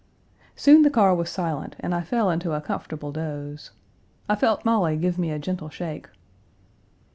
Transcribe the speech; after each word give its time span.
Soon 0.55 0.81
the 0.81 0.89
car 0.89 1.13
was 1.13 1.29
silent 1.29 1.75
and 1.79 1.93
I 1.93 2.01
fell 2.01 2.31
into 2.31 2.53
a 2.53 2.61
comfortable 2.61 3.11
doze. 3.11 3.69
I 4.27 4.35
felt 4.35 4.65
Molly 4.65 4.97
give 4.97 5.19
me 5.19 5.29
a 5.29 5.37
gentle 5.37 5.69
shake. 5.69 6.09